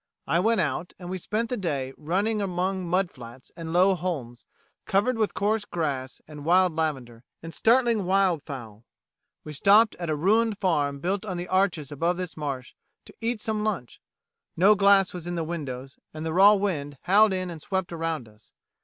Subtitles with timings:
[0.25, 4.45] I went out, and we spent the day running among mud flats and low holms,
[4.87, 8.83] covered with coarse grass and wild lavender, and startling wild fowl.
[9.43, 12.73] We stopped at a ruined farm built on arches above this marsh
[13.05, 14.01] to eat some lunch;
[14.57, 18.27] no glass was in the windows, and the raw wind howled in and swept around
[18.27, 18.53] us.